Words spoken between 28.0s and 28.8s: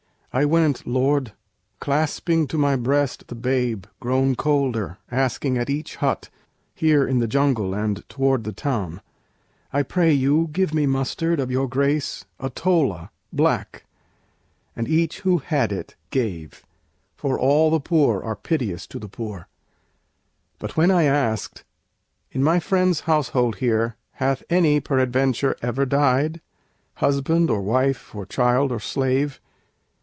or child, or